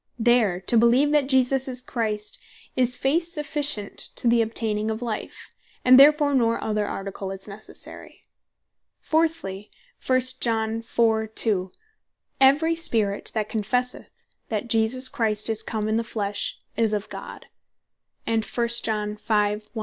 [0.17, 2.39] There, to beleeve that Jesus Is The Christ,
[2.75, 5.53] is faith sufficient to the obtaining of life;
[5.85, 8.23] and therefore no other Article is Necessary.
[8.99, 9.69] Fourthly,
[10.03, 11.27] 1 John 4.
[11.27, 11.71] 2.
[12.39, 17.45] "Every Spirit that confesseth that Jesus Christ is come in the flesh, is of God."
[18.25, 19.15] And 1 Joh.
[19.17, 19.69] 5.
[19.71, 19.71] 1.